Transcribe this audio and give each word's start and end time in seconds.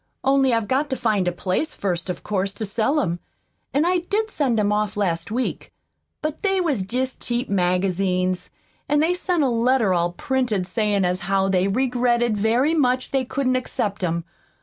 Only 0.23 0.51
I've 0.51 0.67
got 0.67 0.89
to 0.89 0.95
find 0.95 1.27
a 1.27 1.31
place, 1.31 1.75
first, 1.75 2.09
of 2.09 2.23
course, 2.23 2.55
to 2.55 2.65
sell 2.65 2.99
'em. 3.01 3.19
An' 3.71 3.85
I 3.85 3.99
did 3.99 4.31
send 4.31 4.59
'em 4.59 4.71
off 4.71 4.97
last 4.97 5.29
week. 5.29 5.71
But 6.23 6.41
they 6.41 6.59
was 6.59 6.81
jest 6.85 7.21
cheap 7.21 7.49
magazines; 7.51 8.49
an' 8.89 8.99
they 8.99 9.13
sent 9.13 9.43
a 9.43 9.47
letter 9.47 9.93
all 9.93 10.13
printed 10.13 10.65
sayin' 10.65 11.05
as 11.05 11.19
how 11.29 11.49
they 11.49 11.67
regretted 11.67 12.35
very 12.35 12.73
much 12.73 13.11
they 13.11 13.25
couldn't 13.25 13.55
accept 13.55 14.03
'em. 14.03 14.23